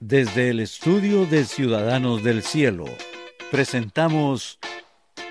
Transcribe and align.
Desde 0.00 0.50
el 0.50 0.60
estudio 0.60 1.24
de 1.24 1.44
Ciudadanos 1.44 2.24
del 2.24 2.42
Cielo, 2.42 2.84
presentamos 3.50 4.58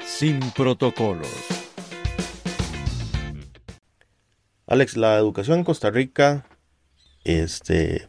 Sin 0.05 0.39
Protocolos. 0.51 1.27
Alex, 4.65 4.95
la 4.95 5.17
educación 5.17 5.59
en 5.59 5.65
Costa 5.65 5.91
Rica 5.91 6.45
este, 7.25 8.07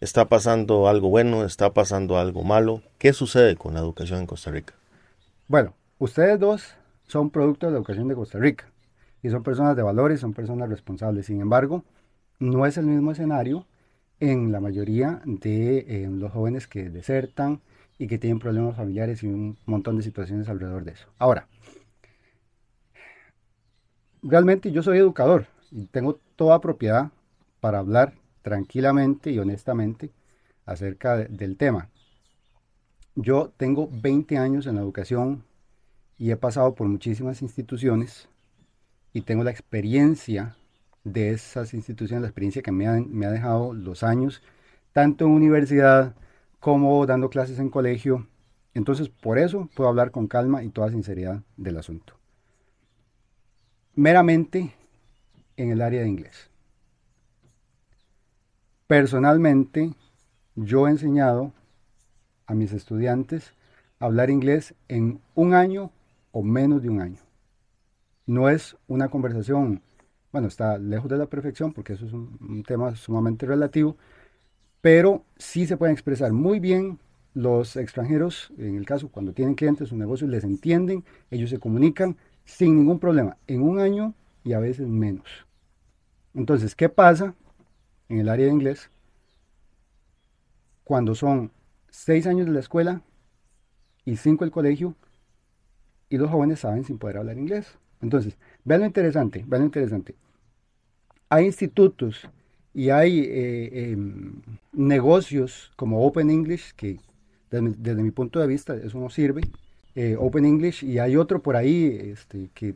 está 0.00 0.28
pasando 0.28 0.88
algo 0.88 1.08
bueno, 1.08 1.44
está 1.44 1.72
pasando 1.72 2.18
algo 2.18 2.42
malo. 2.42 2.82
¿Qué 2.98 3.12
sucede 3.12 3.56
con 3.56 3.74
la 3.74 3.80
educación 3.80 4.20
en 4.20 4.26
Costa 4.26 4.50
Rica? 4.50 4.74
Bueno, 5.46 5.74
ustedes 5.98 6.38
dos 6.40 6.74
son 7.06 7.30
producto 7.30 7.66
de 7.66 7.72
la 7.72 7.78
educación 7.78 8.08
de 8.08 8.16
Costa 8.16 8.38
Rica 8.38 8.70
y 9.22 9.30
son 9.30 9.44
personas 9.44 9.76
de 9.76 9.82
valores, 9.82 10.20
son 10.20 10.34
personas 10.34 10.68
responsables. 10.68 11.26
Sin 11.26 11.40
embargo, 11.40 11.84
no 12.40 12.66
es 12.66 12.76
el 12.76 12.86
mismo 12.86 13.12
escenario 13.12 13.66
en 14.20 14.52
la 14.52 14.60
mayoría 14.60 15.20
de 15.24 15.78
eh, 15.78 16.08
los 16.10 16.32
jóvenes 16.32 16.66
que 16.66 16.90
desertan 16.90 17.60
y 17.98 18.06
que 18.06 18.18
tienen 18.18 18.38
problemas 18.38 18.76
familiares 18.76 19.22
y 19.22 19.26
un 19.26 19.56
montón 19.66 19.96
de 19.96 20.02
situaciones 20.02 20.48
alrededor 20.48 20.84
de 20.84 20.92
eso. 20.92 21.08
Ahora, 21.18 21.48
realmente 24.22 24.72
yo 24.72 24.82
soy 24.82 24.98
educador 24.98 25.46
y 25.70 25.86
tengo 25.86 26.20
toda 26.36 26.60
propiedad 26.60 27.10
para 27.60 27.78
hablar 27.78 28.14
tranquilamente 28.42 29.30
y 29.30 29.38
honestamente 29.38 30.10
acerca 30.66 31.16
del 31.16 31.56
tema. 31.56 31.90
Yo 33.14 33.52
tengo 33.56 33.88
20 33.90 34.38
años 34.38 34.66
en 34.66 34.74
la 34.74 34.82
educación 34.82 35.44
y 36.18 36.30
he 36.30 36.36
pasado 36.36 36.74
por 36.74 36.88
muchísimas 36.88 37.42
instituciones 37.42 38.28
y 39.12 39.22
tengo 39.22 39.44
la 39.44 39.50
experiencia 39.50 40.56
de 41.04 41.30
esas 41.30 41.74
instituciones, 41.74 42.22
la 42.22 42.28
experiencia 42.28 42.62
que 42.62 42.72
me, 42.72 42.88
me 43.02 43.26
ha 43.26 43.30
dejado 43.30 43.74
los 43.74 44.02
años, 44.02 44.42
tanto 44.92 45.26
en 45.26 45.32
universidad 45.32 46.14
como 46.60 47.04
dando 47.06 47.30
clases 47.30 47.58
en 47.58 47.70
colegio. 47.70 48.26
Entonces, 48.72 49.08
por 49.08 49.38
eso 49.38 49.68
puedo 49.74 49.88
hablar 49.88 50.10
con 50.10 50.26
calma 50.26 50.64
y 50.64 50.70
toda 50.70 50.90
sinceridad 50.90 51.42
del 51.56 51.76
asunto. 51.76 52.14
Meramente 53.94 54.74
en 55.56 55.70
el 55.70 55.82
área 55.82 56.02
de 56.02 56.08
inglés. 56.08 56.50
Personalmente, 58.86 59.94
yo 60.56 60.88
he 60.88 60.90
enseñado 60.90 61.52
a 62.46 62.54
mis 62.54 62.72
estudiantes 62.72 63.52
a 63.98 64.06
hablar 64.06 64.30
inglés 64.30 64.74
en 64.88 65.20
un 65.34 65.54
año 65.54 65.90
o 66.32 66.42
menos 66.42 66.82
de 66.82 66.90
un 66.90 67.00
año. 67.00 67.20
No 68.26 68.48
es 68.48 68.76
una 68.86 69.08
conversación 69.08 69.82
bueno, 70.34 70.48
está 70.48 70.78
lejos 70.78 71.08
de 71.08 71.16
la 71.16 71.26
perfección 71.26 71.72
porque 71.72 71.92
eso 71.92 72.06
es 72.06 72.12
un, 72.12 72.64
tema 72.66 72.96
sumamente 72.96 73.46
relativo, 73.46 73.96
pero 74.80 75.24
sí 75.36 75.64
se 75.64 75.76
pueden 75.76 75.92
expresar 75.92 76.32
muy 76.32 76.58
bien 76.58 76.98
los 77.34 77.76
extranjeros, 77.76 78.52
en 78.58 78.74
el 78.74 78.84
caso 78.84 79.08
cuando 79.12 79.32
tienen 79.32 79.54
clientes, 79.54 79.90
sus 79.90 79.96
negocios 79.96 80.28
les 80.28 80.42
entienden, 80.42 81.04
ellos 81.30 81.50
se 81.50 81.60
comunican 81.60 82.16
sin 82.44 82.74
ningún 82.74 82.98
problema, 82.98 83.36
en 83.46 83.62
un 83.62 83.78
año 83.78 84.12
y 84.42 84.54
a 84.54 84.58
veces 84.58 84.88
menos. 84.88 85.46
Entonces, 86.34 86.74
¿qué 86.74 86.88
pasa 86.88 87.36
en 88.08 88.18
el 88.18 88.28
área 88.28 88.46
de 88.46 88.52
inglés 88.52 88.90
cuando 90.82 91.14
son 91.14 91.52
seis 91.90 92.26
años 92.26 92.46
de 92.46 92.52
la 92.54 92.58
escuela 92.58 93.02
y 94.04 94.16
cinco 94.16 94.44
el 94.44 94.50
colegio 94.50 94.96
y 96.08 96.18
los 96.18 96.28
jóvenes 96.28 96.58
saben 96.58 96.82
sin 96.82 96.98
poder 96.98 97.18
hablar 97.18 97.38
inglés? 97.38 97.78
Entonces, 98.04 98.36
vean 98.64 98.82
lo 98.82 98.86
interesante, 98.86 99.44
vean 99.46 99.64
interesante 99.64 100.14
hay 101.34 101.46
institutos 101.46 102.28
y 102.72 102.90
hay 102.90 103.20
eh, 103.20 103.90
em, 103.92 104.34
negocios 104.72 105.72
como 105.76 106.04
Open 106.06 106.30
English, 106.30 106.72
que 106.76 106.98
desde, 107.50 108.02
mi 108.02 108.10
punto 108.10 108.40
de 108.40 108.46
vista 108.46 108.74
eso 108.76 108.98
no 108.98 109.10
sirve, 109.10 109.42
eh, 109.94 110.16
Open 110.18 110.44
English, 110.44 110.84
y 110.84 110.98
hay 110.98 111.16
otro 111.16 111.40
por 111.40 111.56
ahí 111.56 111.86
este, 112.12 112.50
que 112.54 112.74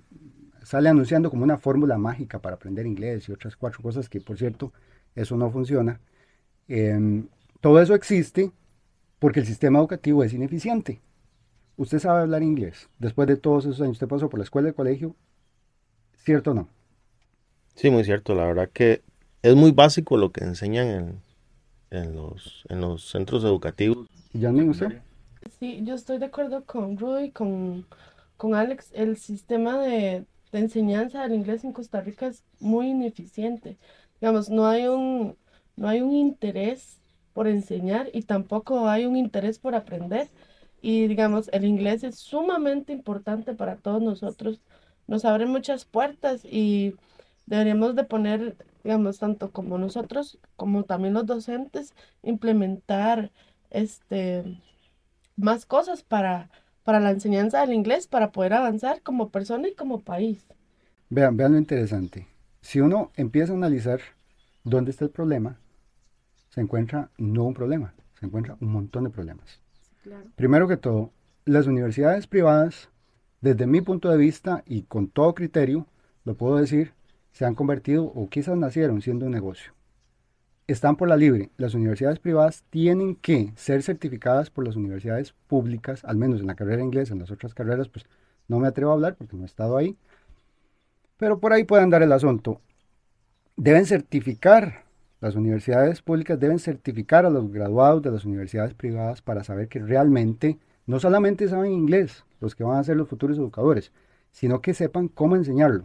sale 0.62 0.88
anunciando 0.88 1.30
como 1.30 1.44
una 1.44 1.58
fórmula 1.58 1.98
mágica 1.98 2.40
para 2.40 2.56
aprender 2.56 2.86
inglés 2.86 3.28
y 3.28 3.32
otras 3.32 3.56
cuatro 3.56 3.80
cosas 3.82 4.08
que, 4.08 4.20
por 4.20 4.38
cierto, 4.38 4.72
eso 5.14 5.36
no 5.36 5.50
funciona. 5.50 6.00
Em, 6.68 7.26
todo 7.60 7.80
eso 7.80 7.94
existe 7.94 8.52
porque 9.18 9.40
el 9.40 9.46
sistema 9.46 9.78
educativo 9.78 10.22
es 10.22 10.32
ineficiente. 10.32 11.00
Usted 11.78 12.00
sabe 12.00 12.22
hablar 12.22 12.42
inglés. 12.42 12.90
Después 12.98 13.28
de 13.28 13.36
todos 13.36 13.64
esos 13.64 13.80
años, 13.80 13.92
usted 13.92 14.08
pasó 14.08 14.28
por 14.28 14.40
la 14.40 14.44
escuela, 14.44 14.68
el 14.68 14.74
colegio, 14.74 15.14
¿cierto 16.16 16.50
o 16.50 16.54
no? 16.54 16.68
Sí, 17.76 17.88
muy 17.88 18.02
cierto. 18.02 18.34
La 18.34 18.44
verdad 18.46 18.68
que 18.72 19.02
es 19.42 19.54
muy 19.54 19.70
básico 19.70 20.16
lo 20.16 20.32
que 20.32 20.42
enseñan 20.42 21.22
en, 21.90 22.14
los, 22.16 22.64
en 22.68 22.80
los 22.80 23.08
centros 23.08 23.44
educativos. 23.44 24.08
¿Ya 24.32 24.50
ni 24.50 24.68
usted? 24.68 25.00
Sí, 25.60 25.80
yo 25.84 25.94
estoy 25.94 26.18
de 26.18 26.26
acuerdo 26.26 26.64
con 26.64 26.98
Rudy, 26.98 27.30
con, 27.30 27.86
con 28.36 28.56
Alex. 28.56 28.90
El 28.92 29.16
sistema 29.16 29.78
de, 29.78 30.24
enseñanza 30.50 31.22
del 31.22 31.34
inglés 31.34 31.62
en 31.62 31.72
Costa 31.72 32.00
Rica 32.00 32.26
es 32.26 32.42
muy 32.58 32.88
ineficiente. 32.88 33.78
Digamos, 34.20 34.50
no 34.50 34.66
hay 34.66 34.88
un, 34.88 35.36
no 35.76 35.88
hay 35.88 36.00
un 36.00 36.10
interés 36.10 36.98
por 37.34 37.46
enseñar 37.46 38.10
y 38.12 38.22
tampoco 38.22 38.88
hay 38.88 39.06
un 39.06 39.16
interés 39.16 39.60
por 39.60 39.76
aprender. 39.76 40.28
Y 40.80 41.08
digamos, 41.08 41.48
el 41.52 41.64
inglés 41.64 42.04
es 42.04 42.16
sumamente 42.16 42.92
importante 42.92 43.54
para 43.54 43.76
todos 43.76 44.02
nosotros. 44.02 44.60
Nos 45.06 45.24
abre 45.24 45.46
muchas 45.46 45.84
puertas 45.84 46.44
y 46.44 46.94
deberíamos 47.46 47.96
de 47.96 48.04
poner, 48.04 48.56
digamos, 48.84 49.18
tanto 49.18 49.50
como 49.52 49.78
nosotros, 49.78 50.38
como 50.56 50.84
también 50.84 51.14
los 51.14 51.26
docentes, 51.26 51.94
implementar 52.22 53.32
este 53.70 54.44
más 55.36 55.66
cosas 55.66 56.02
para, 56.02 56.50
para 56.84 57.00
la 57.00 57.10
enseñanza 57.10 57.60
del 57.60 57.72
inglés, 57.72 58.06
para 58.06 58.32
poder 58.32 58.54
avanzar 58.54 59.02
como 59.02 59.30
persona 59.30 59.68
y 59.68 59.74
como 59.74 60.00
país. 60.00 60.44
Vean, 61.10 61.36
vean 61.36 61.52
lo 61.52 61.58
interesante. 61.58 62.26
Si 62.60 62.80
uno 62.80 63.12
empieza 63.16 63.52
a 63.52 63.56
analizar 63.56 64.00
dónde 64.64 64.90
está 64.90 65.04
el 65.04 65.10
problema, 65.10 65.58
se 66.50 66.60
encuentra 66.60 67.10
no 67.18 67.44
un 67.44 67.54
problema, 67.54 67.94
se 68.18 68.26
encuentra 68.26 68.56
un 68.60 68.72
montón 68.72 69.04
de 69.04 69.10
problemas. 69.10 69.60
Primero 70.36 70.68
que 70.68 70.76
todo, 70.76 71.10
las 71.44 71.66
universidades 71.66 72.26
privadas, 72.26 72.88
desde 73.40 73.66
mi 73.66 73.80
punto 73.80 74.10
de 74.10 74.16
vista 74.16 74.62
y 74.66 74.82
con 74.82 75.08
todo 75.08 75.34
criterio, 75.34 75.86
lo 76.24 76.34
puedo 76.34 76.56
decir, 76.56 76.92
se 77.32 77.44
han 77.44 77.54
convertido 77.54 78.04
o 78.04 78.28
quizás 78.28 78.56
nacieron 78.56 79.00
siendo 79.00 79.26
un 79.26 79.32
negocio. 79.32 79.72
Están 80.66 80.96
por 80.96 81.08
la 81.08 81.16
libre. 81.16 81.50
Las 81.56 81.74
universidades 81.74 82.18
privadas 82.18 82.62
tienen 82.68 83.14
que 83.16 83.52
ser 83.56 83.82
certificadas 83.82 84.50
por 84.50 84.66
las 84.66 84.76
universidades 84.76 85.32
públicas, 85.46 86.04
al 86.04 86.16
menos 86.16 86.40
en 86.40 86.46
la 86.46 86.56
carrera 86.56 86.82
inglesa, 86.82 87.14
en 87.14 87.20
las 87.20 87.30
otras 87.30 87.54
carreras, 87.54 87.88
pues 87.88 88.04
no 88.48 88.58
me 88.58 88.68
atrevo 88.68 88.90
a 88.90 88.94
hablar 88.94 89.14
porque 89.14 89.36
no 89.36 89.44
he 89.44 89.46
estado 89.46 89.76
ahí. 89.76 89.96
Pero 91.16 91.38
por 91.38 91.52
ahí 91.52 91.64
pueden 91.64 91.90
dar 91.90 92.02
el 92.02 92.12
asunto. 92.12 92.60
Deben 93.56 93.86
certificar, 93.86 94.84
las 95.20 95.34
universidades 95.34 96.02
públicas 96.02 96.38
deben 96.38 96.58
certificar 96.58 97.26
a 97.26 97.30
los 97.30 97.50
graduados 97.50 98.02
de 98.02 98.10
las 98.10 98.24
universidades 98.24 98.74
privadas 98.74 99.22
para 99.22 99.44
saber 99.44 99.68
que 99.68 99.80
realmente 99.80 100.58
no 100.86 101.00
solamente 101.00 101.48
saben 101.48 101.72
inglés 101.72 102.24
los 102.40 102.54
que 102.54 102.64
van 102.64 102.78
a 102.78 102.84
ser 102.84 102.96
los 102.96 103.08
futuros 103.08 103.38
educadores, 103.38 103.92
sino 104.32 104.60
que 104.60 104.74
sepan 104.74 105.08
cómo 105.08 105.36
enseñarlo. 105.36 105.84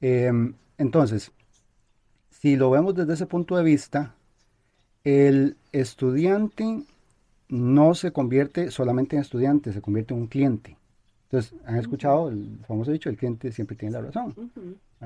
Em, 0.00 0.54
entonces, 0.76 1.32
si 2.30 2.56
lo 2.56 2.70
vemos 2.70 2.94
desde 2.94 3.14
ese 3.14 3.26
punto 3.26 3.56
de 3.56 3.64
vista, 3.64 4.14
el 5.04 5.56
estudiante 5.72 6.84
no 7.48 7.94
se 7.94 8.12
convierte 8.12 8.70
solamente 8.70 9.16
en 9.16 9.22
estudiante, 9.22 9.72
se 9.72 9.80
convierte 9.80 10.14
en 10.14 10.20
un 10.20 10.26
cliente. 10.28 10.77
Entonces, 11.30 11.54
han 11.66 11.76
escuchado 11.76 12.30
el 12.30 12.58
famoso 12.66 12.90
dicho, 12.90 13.10
el 13.10 13.16
cliente 13.18 13.52
siempre 13.52 13.76
tiene 13.76 13.92
la 13.92 14.00
razón. 14.00 14.34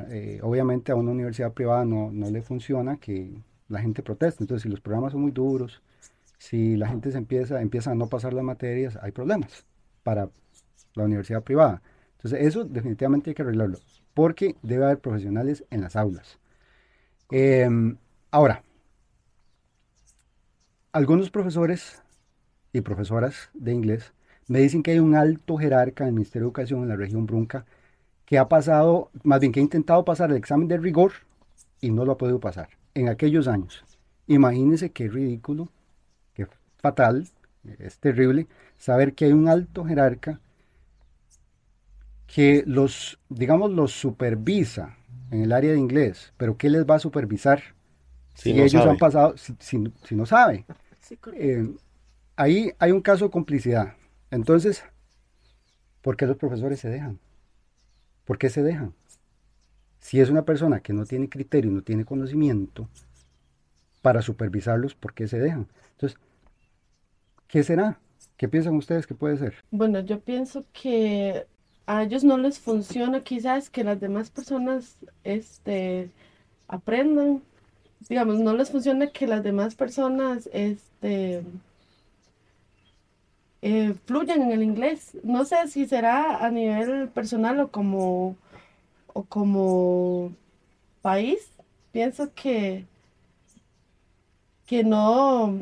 Eh, 0.09 0.38
obviamente 0.43 0.93
a 0.93 0.94
una 0.94 1.10
universidad 1.10 1.53
privada 1.53 1.84
no, 1.84 2.12
no, 2.12 2.31
le 2.31 2.43
funciona 2.43 2.97
que 2.97 3.33
la 3.69 3.81
gente 3.81 4.03
proteste. 4.03 4.44
Entonces, 4.44 4.62
si 4.62 4.69
los 4.69 4.81
programas 4.81 5.12
son 5.12 5.22
muy 5.22 5.33
duros, 5.33 5.83
si 6.39 6.77
la 6.77 6.89
gente 6.89 7.10
se 7.10 7.19
empieza, 7.19 7.60
empieza 7.60 7.91
a 7.91 7.95
no 7.97 8.07
pasar 8.07 8.34
las 8.34 8.45
materias, 8.45 8.97
hay 9.03 9.10
problemas 9.10 9.66
para 10.04 10.30
la 10.95 11.04
universidad 11.04 11.42
privada. 11.42 11.83
Entonces, 12.19 12.47
eso 12.47 12.65
definitivamente 12.65 13.30
hay 13.30 13.34
que 13.34 13.42
arreglarlo 13.42 13.78
porque 14.15 14.57
debe 14.63 14.84
haber 14.84 14.98
profesionales 15.01 15.65
en 15.71 15.80
las 15.80 15.97
aulas. 15.97 16.39
Em, 17.30 17.97
ahora, 18.30 18.63
algunos 20.92 21.30
profesores 21.30 22.03
y 22.72 22.80
profesoras 22.83 23.51
de 23.54 23.72
inglés 23.72 24.13
me 24.48 24.60
dicen 24.60 24.83
que 24.83 24.92
hay 24.92 24.98
un 24.98 25.15
alto 25.15 25.56
jerarca 25.56 26.04
en 26.04 26.09
el 26.09 26.15
Ministerio 26.15 26.47
de 26.47 26.48
Educación 26.48 26.83
en 26.83 26.89
la 26.89 26.97
región 26.97 27.27
Brunca 27.27 27.65
que 28.24 28.39
ha 28.39 28.48
pasado, 28.48 29.10
más 29.24 29.41
bien 29.41 29.53
que 29.53 29.60
ha 29.60 29.62
intentado 29.62 30.04
pasar 30.04 30.30
el 30.30 30.36
examen 30.36 30.68
de 30.68 30.78
rigor 30.78 31.12
y 31.80 31.91
no 31.91 32.04
lo 32.04 32.12
ha 32.12 32.18
podido 32.18 32.41
pasar 32.41 32.71
en 32.94 33.09
aquellos 33.09 33.48
años. 33.48 33.84
Imagínense 34.27 34.91
qué 34.91 35.09
ridículo, 35.09 35.68
qué 36.34 36.47
fatal, 36.78 37.28
es 37.78 37.98
terrible 37.98 38.47
saber 38.78 39.15
que 39.15 39.27
hay 39.27 39.33
un 39.33 39.48
alto 39.48 39.84
jerarca 39.84 40.41
que 42.27 42.65
los, 42.66 43.18
digamos, 43.28 43.71
los 43.72 43.92
supervisa 43.92 44.97
en 45.30 45.42
el 45.42 45.53
área 45.53 45.72
de 45.72 45.78
inglés, 45.78 46.33
pero 46.36 46.56
¿qué 46.56 46.71
les 46.71 46.86
va 46.86 46.95
a 46.95 46.98
supervisar 46.98 47.62
si, 48.34 48.59
ellos 48.59 48.86
han 48.86 48.97
pasado, 48.97 49.34
si, 49.36 50.15
no 50.15 50.27
sabe. 50.27 50.65
Eh, 51.34 51.68
ahí 52.36 52.72
hay 52.78 52.92
un 52.92 53.00
caso 53.00 53.27
de 53.27 53.30
complicidad. 53.30 53.95
Entonces, 54.33 54.83
¿por 56.01 56.17
qué 56.17 56.27
los 56.27 56.39
profesores 56.39 56.81
se 56.81 56.89
dejan? 56.89 57.19
¿Por 58.25 58.39
qué 58.39 58.49
se 58.49 58.63
dejan? 58.63 58.95
Si 60.01 60.21
es 60.21 60.31
una 60.31 60.47
persona 60.47 60.81
que 60.81 60.95
no 60.95 61.05
tiene 61.05 61.29
criterio, 61.29 61.71
no 61.71 61.83
tiene 61.83 62.07
conocimiento 62.07 62.89
para 64.01 64.23
supervisarlos, 64.23 64.95
¿por 64.95 65.13
qué 65.13 65.29
se 65.29 65.39
dejan? 65.39 65.69
Entonces, 65.93 66.19
¿qué 67.47 67.63
será? 67.63 68.01
¿Qué 68.39 68.49
piensan 68.49 68.75
ustedes 68.75 69.07
que 69.07 69.15
puede 69.15 69.37
ser? 69.37 69.55
Bueno, 69.71 70.01
yo 70.01 70.19
pienso 70.19 70.65
que 70.73 71.47
a 71.84 72.03
ellos 72.03 72.25
no 72.25 72.39
les 72.39 72.59
funciona 72.59 73.21
quizás 73.21 73.69
que 73.69 73.84
las 73.84 74.01
demás 74.01 74.31
personas 74.31 74.97
este, 75.25 76.11
aprendan. 76.69 77.43
Digamos, 78.09 78.39
no 78.39 78.55
les 78.57 78.71
funciona 78.71 79.11
que 79.11 79.27
las 79.27 79.43
demás 79.43 79.75
personas 79.75 80.49
este, 80.55 81.45
eh, 83.62 83.94
fluyan 84.06 84.42
en 84.42 84.50
el 84.50 84.62
inglés. 84.62 85.16
No 85.22 85.44
sé 85.44 85.56
si 85.68 85.86
será 85.86 86.44
a 86.44 86.50
nivel 86.50 87.09
personal 87.09 87.60
o 87.60 87.68
como, 87.68 88.36
o 89.12 89.22
como 89.22 90.32
país. 91.00 91.48
Pienso 91.92 92.32
que, 92.34 92.86
que 94.66 94.82
no, 94.82 95.60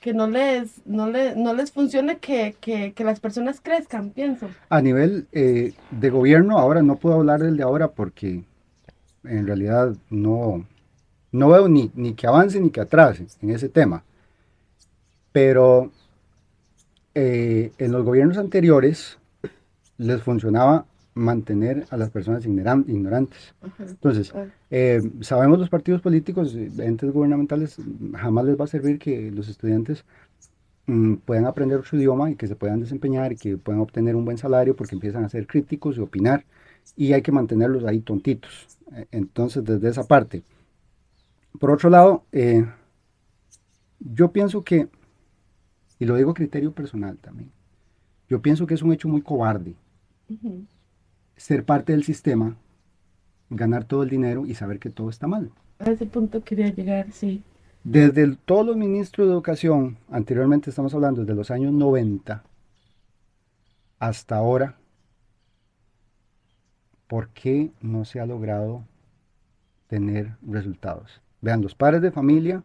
que 0.00 0.14
no 0.14 0.28
les, 0.28 0.86
no 0.86 1.08
no 1.08 1.54
les 1.54 1.72
funcione 1.72 2.18
que, 2.18 2.94
las 2.98 3.18
personas 3.18 3.60
crezcan, 3.60 4.10
pienso. 4.10 4.48
A 4.68 4.80
nivel 4.80 5.26
eh, 5.32 5.72
de 5.90 6.10
gobierno, 6.10 6.58
ahora 6.58 6.82
no 6.82 6.96
puedo 6.96 7.16
hablar 7.16 7.40
del 7.40 7.56
de 7.56 7.64
ahora 7.64 7.88
porque 7.88 8.44
en 9.24 9.46
realidad 9.46 9.96
no, 10.08 10.66
no 11.32 11.48
veo 11.48 11.68
ni, 11.68 11.90
ni 11.94 12.14
que 12.14 12.28
avance 12.28 12.60
ni 12.60 12.70
que 12.70 12.80
atrase 12.80 13.26
en 13.42 13.50
ese 13.50 13.68
tema. 13.68 14.04
Pero 15.32 15.90
eh, 17.14 17.72
en 17.78 17.92
los 17.92 18.04
gobiernos 18.04 18.38
anteriores 18.38 19.18
les 19.98 20.22
funcionaba 20.22 20.86
mantener 21.14 21.86
a 21.90 21.96
las 21.96 22.10
personas 22.10 22.46
ignorantes. 22.46 23.54
Entonces, 23.78 24.32
eh, 24.70 25.00
sabemos 25.20 25.58
los 25.58 25.68
partidos 25.68 26.00
políticos, 26.00 26.54
entes 26.54 27.12
gubernamentales, 27.12 27.76
jamás 28.14 28.44
les 28.46 28.58
va 28.58 28.64
a 28.64 28.68
servir 28.68 28.98
que 28.98 29.30
los 29.30 29.48
estudiantes 29.48 30.04
mm, 30.86 31.16
puedan 31.16 31.46
aprender 31.46 31.84
su 31.84 31.96
idioma 31.96 32.30
y 32.30 32.36
que 32.36 32.46
se 32.46 32.56
puedan 32.56 32.80
desempeñar 32.80 33.32
y 33.32 33.36
que 33.36 33.56
puedan 33.58 33.80
obtener 33.80 34.16
un 34.16 34.24
buen 34.24 34.38
salario 34.38 34.76
porque 34.76 34.94
empiezan 34.94 35.24
a 35.24 35.28
ser 35.28 35.46
críticos 35.46 35.96
y 35.96 36.00
opinar 36.00 36.44
y 36.96 37.12
hay 37.12 37.22
que 37.22 37.32
mantenerlos 37.32 37.84
ahí 37.84 38.00
tontitos. 38.00 38.78
Entonces, 39.10 39.64
desde 39.64 39.88
esa 39.88 40.04
parte. 40.04 40.42
Por 41.58 41.70
otro 41.70 41.90
lado, 41.90 42.24
eh, 42.32 42.64
yo 43.98 44.32
pienso 44.32 44.62
que 44.62 44.88
y 46.00 46.06
lo 46.06 46.16
digo 46.16 46.32
a 46.32 46.34
criterio 46.34 46.72
personal 46.72 47.16
también. 47.18 47.52
Yo 48.28 48.42
pienso 48.42 48.66
que 48.66 48.74
es 48.74 48.82
un 48.82 48.92
hecho 48.92 49.08
muy 49.08 49.22
cobarde 49.22 49.76
ser 51.36 51.64
parte 51.64 51.92
del 51.92 52.04
sistema, 52.04 52.56
ganar 53.48 53.84
todo 53.84 54.02
el 54.02 54.10
dinero 54.10 54.46
y 54.46 54.54
saber 54.54 54.78
que 54.78 54.90
todo 54.90 55.10
está 55.10 55.26
mal. 55.26 55.50
A 55.78 55.90
ese 55.90 56.06
punto 56.06 56.42
quería 56.44 56.68
llegar, 56.68 57.10
sí. 57.12 57.42
Desde 57.82 58.36
todos 58.36 58.66
los 58.66 58.76
ministros 58.76 59.26
de 59.26 59.32
educación, 59.32 59.96
anteriormente 60.10 60.70
estamos 60.70 60.94
hablando 60.94 61.22
desde 61.22 61.34
los 61.34 61.50
años 61.50 61.72
90 61.72 62.44
hasta 63.98 64.36
ahora, 64.36 64.76
¿por 67.06 67.28
qué 67.30 67.70
no 67.80 68.04
se 68.04 68.20
ha 68.20 68.26
logrado 68.26 68.84
tener 69.88 70.36
resultados? 70.46 71.20
Vean, 71.40 71.62
los 71.62 71.74
padres 71.74 72.02
de 72.02 72.12
familia 72.12 72.62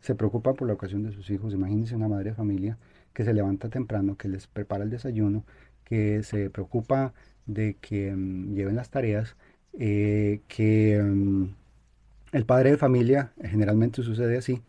se 0.00 0.14
preocupa 0.14 0.54
por 0.54 0.68
la 0.68 0.74
ocasión 0.74 1.02
de 1.02 1.12
sus 1.12 1.30
hijos. 1.30 1.52
Imagínense 1.54 1.94
una 1.96 2.08
madre 2.08 2.30
de 2.30 2.36
familia 2.36 2.78
que 3.12 3.24
se 3.24 3.32
levanta 3.32 3.68
temprano, 3.68 4.16
que 4.16 4.28
les 4.28 4.46
prepara 4.46 4.84
el 4.84 4.90
desayuno, 4.90 5.44
que 5.84 6.22
se 6.22 6.50
preocupa 6.50 7.14
de 7.46 7.76
que 7.80 8.12
mm, 8.14 8.54
lleven 8.54 8.76
las 8.76 8.90
tareas, 8.90 9.36
eh, 9.78 10.40
que 10.48 11.00
mm, 11.02 11.44
el 12.32 12.46
padre 12.46 12.72
de 12.72 12.76
familia, 12.76 13.32
generalmente 13.40 14.02
sucede 14.02 14.38
así, 14.38 14.62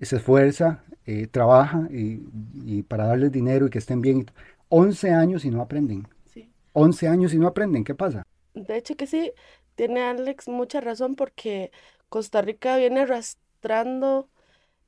se 0.00 0.16
esfuerza, 0.16 0.84
eh, 1.06 1.26
trabaja 1.26 1.88
y, 1.90 2.82
para 2.82 3.06
darles 3.06 3.32
dinero 3.32 3.66
y 3.66 3.70
que 3.70 3.78
estén 3.78 4.00
bien. 4.00 4.26
11 4.68 5.10
años 5.10 5.44
y 5.44 5.50
no 5.50 5.62
aprenden. 5.62 6.06
Sí. 6.26 6.50
11 6.72 7.08
años 7.08 7.34
y 7.34 7.38
no 7.38 7.46
aprenden, 7.46 7.84
¿qué 7.84 7.94
pasa? 7.94 8.26
De 8.54 8.76
hecho 8.76 8.96
que 8.96 9.06
sí, 9.06 9.32
tiene 9.74 10.02
Alex 10.02 10.48
mucha 10.48 10.80
razón 10.80 11.14
porque 11.14 11.70
Costa 12.08 12.42
Rica 12.42 12.76
viene 12.76 13.00
arrastrando 13.00 13.45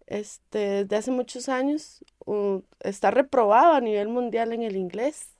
este, 0.06 0.84
desde 0.84 0.96
hace 0.96 1.10
muchos 1.10 1.48
años, 1.48 2.04
está 2.80 3.10
reprobado 3.10 3.74
a 3.74 3.80
nivel 3.80 4.08
mundial 4.08 4.52
en 4.52 4.62
el 4.62 4.76
inglés. 4.76 5.34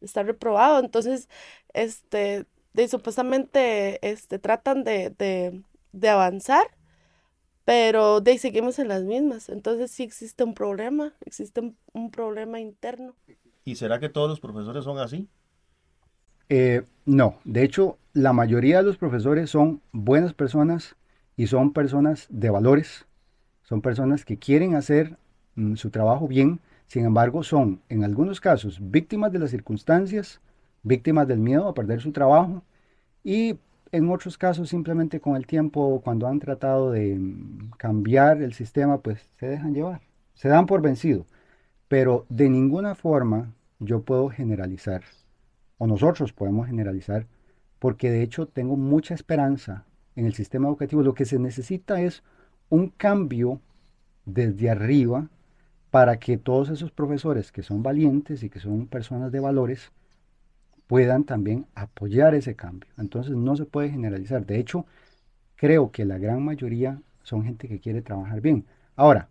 Está 0.00 0.22
reprobado. 0.22 0.80
Entonces, 0.80 1.28
este, 1.74 2.46
de, 2.72 2.88
supuestamente 2.88 3.98
este, 4.08 4.38
tratan 4.38 4.84
de, 4.84 5.10
de, 5.92 6.08
avanzar, 6.08 6.66
pero 7.64 8.20
de 8.20 8.38
seguimos 8.38 8.78
en 8.78 8.88
las 8.88 9.02
mismas. 9.02 9.48
Entonces 9.48 9.90
sí 9.90 10.04
existe 10.04 10.44
un 10.44 10.54
problema, 10.54 11.12
existe 11.24 11.60
un, 11.92 12.10
problema 12.10 12.60
interno. 12.60 13.14
¿Y 13.64 13.74
será 13.76 13.98
que 13.98 14.08
todos 14.08 14.30
los 14.30 14.40
profesores 14.40 14.84
son 14.84 14.98
así? 14.98 15.28
Eh, 16.48 16.82
no, 17.04 17.38
de 17.44 17.64
hecho, 17.64 17.98
la 18.14 18.32
mayoría 18.32 18.78
de 18.78 18.84
los 18.84 18.96
profesores 18.96 19.50
son 19.50 19.82
buenas 19.92 20.32
personas 20.32 20.96
y 21.38 21.46
son 21.46 21.72
personas 21.72 22.26
de 22.30 22.50
valores, 22.50 23.06
son 23.62 23.80
personas 23.80 24.24
que 24.24 24.38
quieren 24.38 24.74
hacer 24.74 25.16
mm, 25.54 25.76
su 25.76 25.88
trabajo 25.88 26.26
bien, 26.26 26.60
sin 26.88 27.04
embargo 27.04 27.44
son 27.44 27.80
en 27.88 28.02
algunos 28.02 28.40
casos 28.40 28.78
víctimas 28.82 29.30
de 29.32 29.38
las 29.38 29.52
circunstancias, 29.52 30.40
víctimas 30.82 31.28
del 31.28 31.38
miedo 31.38 31.68
a 31.68 31.74
perder 31.74 32.00
su 32.00 32.10
trabajo 32.10 32.64
y 33.22 33.56
en 33.92 34.10
otros 34.10 34.36
casos 34.36 34.68
simplemente 34.68 35.20
con 35.20 35.36
el 35.36 35.46
tiempo 35.46 36.00
cuando 36.02 36.26
han 36.26 36.40
tratado 36.40 36.90
de 36.90 37.14
mm, 37.14 37.70
cambiar 37.78 38.42
el 38.42 38.52
sistema 38.52 38.98
pues 38.98 39.30
se 39.38 39.46
dejan 39.46 39.72
llevar, 39.72 40.00
se 40.34 40.48
dan 40.48 40.66
por 40.66 40.82
vencido, 40.82 41.24
pero 41.86 42.26
de 42.28 42.50
ninguna 42.50 42.96
forma 42.96 43.54
yo 43.78 44.02
puedo 44.02 44.28
generalizar 44.28 45.02
o 45.78 45.86
nosotros 45.86 46.32
podemos 46.32 46.66
generalizar 46.66 47.26
porque 47.78 48.10
de 48.10 48.22
hecho 48.22 48.48
tengo 48.48 48.76
mucha 48.76 49.14
esperanza 49.14 49.84
en 50.18 50.26
el 50.26 50.34
sistema 50.34 50.66
educativo. 50.66 51.02
Lo 51.02 51.14
que 51.14 51.24
se 51.24 51.38
necesita 51.38 52.00
es 52.00 52.24
un 52.70 52.88
cambio 52.88 53.60
desde 54.26 54.68
arriba 54.68 55.28
para 55.90 56.18
que 56.18 56.36
todos 56.36 56.70
esos 56.70 56.90
profesores 56.90 57.52
que 57.52 57.62
son 57.62 57.84
valientes 57.84 58.42
y 58.42 58.50
que 58.50 58.58
son 58.58 58.88
personas 58.88 59.30
de 59.30 59.38
valores 59.38 59.92
puedan 60.88 61.22
también 61.22 61.66
apoyar 61.74 62.34
ese 62.34 62.56
cambio. 62.56 62.90
Entonces 62.98 63.36
no 63.36 63.54
se 63.54 63.64
puede 63.64 63.90
generalizar. 63.90 64.44
De 64.44 64.58
hecho, 64.58 64.86
creo 65.54 65.92
que 65.92 66.04
la 66.04 66.18
gran 66.18 66.42
mayoría 66.44 67.00
son 67.22 67.44
gente 67.44 67.68
que 67.68 67.78
quiere 67.78 68.02
trabajar 68.02 68.40
bien. 68.40 68.64
Ahora, 68.96 69.28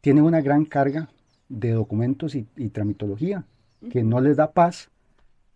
tienen 0.00 0.22
una 0.22 0.40
gran 0.40 0.66
carga 0.66 1.08
de 1.48 1.72
documentos 1.72 2.36
y, 2.36 2.46
y 2.56 2.68
tramitología 2.68 3.44
que 3.90 4.04
no 4.04 4.20
les 4.20 4.36
da 4.36 4.52
paz 4.52 4.88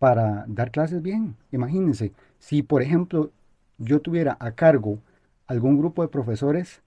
para 0.00 0.44
dar 0.48 0.72
clases 0.72 1.02
bien. 1.02 1.36
Imagínense, 1.52 2.12
si 2.40 2.62
por 2.62 2.82
ejemplo 2.82 3.30
yo 3.78 4.00
tuviera 4.00 4.36
a 4.40 4.52
cargo 4.52 4.98
algún 5.46 5.78
grupo 5.78 6.02
de 6.02 6.08
profesores, 6.08 6.82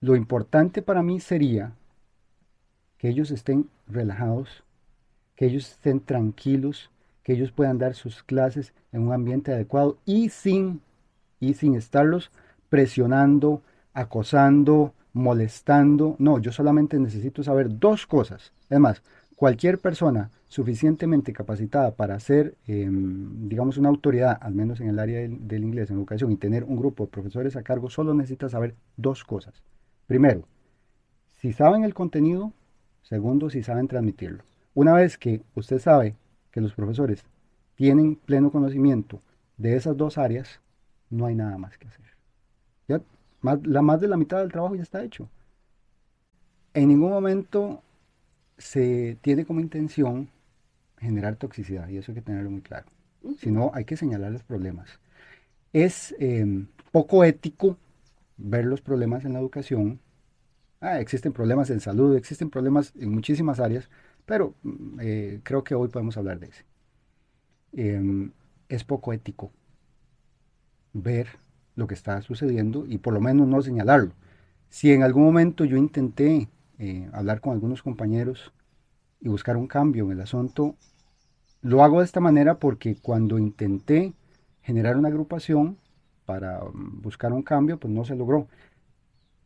lo 0.00 0.16
importante 0.16 0.80
para 0.80 1.02
mí 1.02 1.20
sería 1.20 1.72
que 2.96 3.08
ellos 3.08 3.30
estén 3.30 3.68
relajados, 3.86 4.64
que 5.34 5.46
ellos 5.46 5.70
estén 5.70 6.00
tranquilos, 6.00 6.90
que 7.22 7.32
ellos 7.34 7.52
puedan 7.52 7.78
dar 7.78 7.94
sus 7.94 8.22
clases 8.22 8.72
en 8.92 9.02
un 9.02 9.12
ambiente 9.12 9.52
adecuado 9.52 9.98
y 10.04 10.30
sin, 10.30 10.80
y 11.40 11.54
sin 11.54 11.74
estarlos 11.74 12.30
presionando, 12.68 13.62
acosando, 13.92 14.94
molestando. 15.12 16.16
No, 16.18 16.38
yo 16.38 16.52
solamente 16.52 16.98
necesito 16.98 17.42
saber 17.42 17.78
dos 17.78 18.06
cosas. 18.06 18.52
Es 18.70 18.78
más, 18.78 19.02
cualquier 19.38 19.78
persona 19.78 20.32
suficientemente 20.48 21.32
capacitada 21.32 21.92
para 21.92 22.18
ser, 22.18 22.56
em, 22.66 23.48
digamos, 23.48 23.78
una 23.78 23.88
autoridad, 23.88 24.36
al 24.40 24.52
menos 24.52 24.80
en 24.80 24.88
el 24.88 24.98
área 24.98 25.20
del, 25.20 25.62
inglés, 25.62 25.90
en 25.90 25.96
educación, 25.96 26.32
y 26.32 26.36
tener 26.36 26.64
un 26.64 26.76
grupo 26.76 27.04
de 27.04 27.12
profesores 27.12 27.54
a 27.54 27.62
cargo, 27.62 27.88
solo 27.88 28.14
necesita 28.14 28.48
saber 28.48 28.74
dos 28.96 29.22
cosas. 29.22 29.62
Primero, 30.08 30.42
si 31.36 31.52
saben 31.52 31.84
el 31.84 31.94
contenido, 31.94 32.52
segundo, 33.02 33.48
si 33.48 33.62
saben 33.62 33.86
transmitirlo. 33.86 34.42
Una 34.74 34.92
vez 34.92 35.16
que 35.16 35.40
usted 35.54 35.78
sabe 35.78 36.16
que 36.50 36.60
los 36.60 36.74
profesores 36.74 37.24
tienen 37.76 38.16
pleno 38.16 38.50
conocimiento 38.50 39.22
de 39.56 39.76
esas 39.76 39.96
dos 39.96 40.18
áreas, 40.18 40.60
no 41.10 41.26
hay 41.26 41.36
nada 41.36 41.58
más 41.58 41.78
que 41.78 41.86
hacer. 41.86 42.06
Ya 42.88 43.00
más, 43.40 43.64
la, 43.64 43.82
más 43.82 44.00
de 44.00 44.08
la 44.08 44.16
mitad 44.16 44.40
del 44.40 44.50
trabajo 44.50 44.74
ya 44.74 44.82
está 44.82 45.04
hecho. 45.04 45.28
En 46.74 46.88
ningún 46.88 47.10
momento 47.10 47.84
se 48.58 49.16
tiene 49.22 49.46
como 49.46 49.60
intención 49.60 50.28
generar 50.98 51.36
toxicidad 51.36 51.88
y 51.88 51.96
eso 51.96 52.12
hay 52.12 52.16
que 52.16 52.22
tenerlo 52.22 52.50
muy 52.50 52.60
claro. 52.60 52.86
Si 53.38 53.50
no, 53.50 53.70
hay 53.74 53.84
que 53.84 53.96
señalar 53.96 54.32
los 54.32 54.42
problemas. 54.42 55.00
Es 55.72 56.14
em, 56.18 56.66
poco 56.92 57.24
ético 57.24 57.78
ver 58.36 58.64
los 58.64 58.80
problemas 58.80 59.24
en 59.24 59.32
la 59.32 59.40
educación. 59.40 60.00
Ah, 60.80 61.00
existen 61.00 61.32
problemas 61.32 61.70
en 61.70 61.80
salud, 61.80 62.16
existen 62.16 62.50
problemas 62.50 62.92
en 62.98 63.10
muchísimas 63.12 63.60
áreas, 63.60 63.90
pero 64.26 64.54
mm, 64.62 64.98
eh, 65.00 65.40
creo 65.42 65.64
que 65.64 65.74
hoy 65.74 65.88
podemos 65.88 66.16
hablar 66.16 66.38
de 66.40 66.48
ese. 66.48 66.64
Em, 67.72 68.32
es 68.68 68.84
poco 68.84 69.12
ético 69.12 69.52
ver 70.92 71.28
lo 71.76 71.86
que 71.86 71.94
está 71.94 72.22
sucediendo 72.22 72.86
y 72.86 72.98
por 72.98 73.14
lo 73.14 73.20
menos 73.20 73.46
no 73.46 73.62
señalarlo. 73.62 74.12
Si 74.68 74.92
en 74.92 75.02
algún 75.02 75.24
momento 75.24 75.64
yo 75.64 75.76
intenté 75.76 76.48
eh, 76.78 77.08
hablar 77.12 77.40
con 77.40 77.52
algunos 77.52 77.82
compañeros 77.82 78.52
y 79.20 79.28
buscar 79.28 79.56
un 79.56 79.66
cambio 79.66 80.04
en 80.06 80.12
el 80.12 80.20
asunto, 80.20 80.76
lo 81.62 81.82
hago 81.82 81.98
de 82.00 82.04
esta 82.04 82.20
manera 82.20 82.58
porque 82.58 82.96
cuando 82.96 83.38
intenté 83.38 84.14
generar 84.62 84.96
una 84.96 85.08
agrupación 85.08 85.76
para 86.24 86.60
mm, 86.60 87.02
buscar 87.02 87.32
un 87.32 87.42
cambio, 87.42 87.78
pues 87.78 87.92
no 87.92 88.04
se 88.04 88.14
logró. 88.14 88.48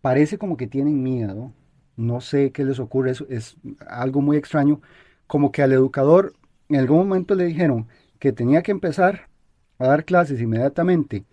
Parece 0.00 0.38
como 0.38 0.56
que 0.56 0.66
tienen 0.66 1.02
miedo, 1.02 1.52
no 1.96 2.20
sé 2.20 2.50
qué 2.52 2.64
les 2.64 2.80
ocurre, 2.80 3.12
es, 3.28 3.56
algo 3.86 4.20
muy 4.20 4.36
extraño, 4.36 4.80
como 5.26 5.52
que 5.52 5.62
al 5.62 5.72
educador 5.72 6.34
en 6.68 6.76
algún 6.76 6.98
momento 6.98 7.34
le 7.34 7.44
dijeron 7.44 7.86
que 8.18 8.32
tenía 8.32 8.62
que 8.62 8.72
empezar 8.72 9.28
a 9.78 9.86
dar 9.86 10.04
clases 10.04 10.40
inmediatamente 10.40 11.24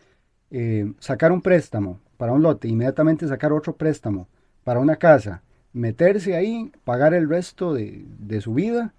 eh, 0.52 0.94
sacar 1.00 1.32
un 1.32 1.42
préstamo 1.42 2.00
para 2.18 2.32
un 2.32 2.42
lote, 2.42 2.68
inmediatamente 2.68 3.28
sacar 3.28 3.54
otro 3.54 3.76
préstamo 3.76 4.28
para 4.64 4.80
una 4.80 4.96
casa, 4.96 5.44
meterse 5.74 6.36
ahí, 6.36 6.72
pagar 6.84 7.14
el 7.14 7.30
resto 7.30 7.74
de, 7.74 8.42
su 8.42 8.54
vida 8.54 8.94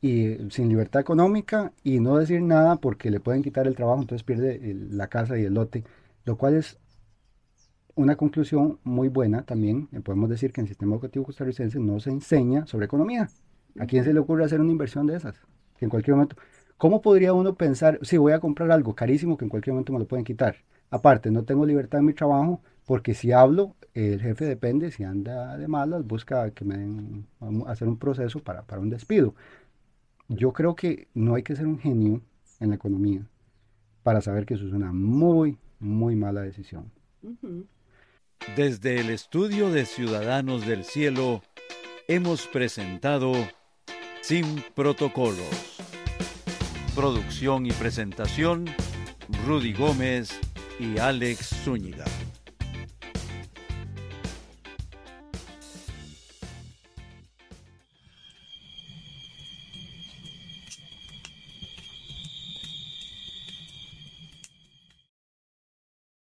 y 0.00 0.36
sin 0.50 0.68
libertad 0.68 1.00
económica 1.00 1.72
y 1.82 2.00
no 2.00 2.18
decir 2.18 2.42
nada 2.42 2.76
porque 2.76 3.10
le 3.10 3.20
pueden 3.20 3.42
quitar 3.42 3.66
el 3.66 3.74
trabajo, 3.74 4.00
entonces 4.00 4.24
pierde 4.24 4.60
la 4.90 5.08
casa 5.08 5.38
y 5.38 5.44
el 5.44 5.54
lote, 5.54 5.84
lo 6.24 6.36
cual 6.36 6.54
es 6.54 6.78
una 7.94 8.16
conclusión 8.16 8.78
muy 8.84 9.08
buena 9.08 9.42
también. 9.42 9.88
Eh, 9.92 10.00
podemos 10.00 10.28
decir 10.30 10.52
que 10.52 10.60
en 10.60 10.66
el 10.66 10.68
sistema 10.68 10.94
educativo 10.94 11.24
costarricense 11.24 11.80
no 11.80 11.98
se 11.98 12.10
enseña 12.10 12.66
sobre 12.66 12.86
economía. 12.86 13.28
¿A 13.78 13.86
quién 13.86 14.04
se 14.04 14.12
le 14.12 14.20
ocurre 14.20 14.44
hacer 14.44 14.60
una 14.60 14.70
inversión 14.70 15.06
de 15.06 15.16
esas? 15.16 15.36
En 15.80 15.88
cualquier 15.88 16.14
momento, 16.14 16.36
¿cómo 16.76 17.00
podría 17.02 17.32
uno 17.32 17.54
pensar, 17.54 17.98
si 18.02 18.16
voy 18.16 18.32
a 18.32 18.40
comprar 18.40 18.70
algo 18.70 18.94
carísimo 18.94 19.36
que 19.36 19.44
en 19.44 19.48
cualquier 19.48 19.74
momento 19.74 19.92
me 19.92 19.98
lo 19.98 20.06
pueden 20.06 20.24
quitar? 20.24 20.56
Aparte, 20.90 21.30
no 21.30 21.44
tengo 21.44 21.66
libertad 21.66 22.00
en 22.00 22.06
mi 22.06 22.14
trabajo 22.14 22.60
porque 22.88 23.12
si 23.12 23.32
hablo, 23.32 23.76
el 23.92 24.18
jefe 24.22 24.46
depende, 24.46 24.90
si 24.90 25.04
anda 25.04 25.58
de 25.58 25.68
malas, 25.68 26.06
busca 26.06 26.50
que 26.52 26.64
me 26.64 26.78
den, 26.78 27.26
hacer 27.66 27.86
un 27.86 27.98
proceso 27.98 28.40
para, 28.40 28.64
un 28.78 28.88
despido. 28.88 29.34
Yo 30.28 30.54
creo 30.54 30.74
que 30.74 31.06
no 31.12 31.34
hay 31.34 31.42
que 31.42 31.54
ser 31.54 31.66
un 31.66 31.78
genio 31.78 32.22
en 32.60 32.70
la 32.70 32.76
economía 32.76 33.28
para 34.02 34.22
saber 34.22 34.46
que 34.46 34.54
eso 34.54 34.66
es 34.66 34.72
una 34.72 34.90
muy, 34.90 35.58
muy 35.78 36.16
mala 36.16 36.40
decisión. 36.40 36.90
Desde 38.56 39.00
el 39.00 39.10
estudio 39.10 39.70
de 39.70 39.84
Ciudadanos 39.84 40.66
del 40.66 40.82
Cielo, 40.82 41.42
hemos 42.08 42.46
presentado 42.46 43.34
Sin 44.22 44.62
Protocolos. 44.74 45.78
Producción 46.94 47.66
y 47.66 47.72
presentación, 47.72 48.64
Rudy 49.46 49.74
Gómez 49.74 50.40
y 50.80 50.96
Alex 50.96 51.50
Zúñiga. 51.64 52.06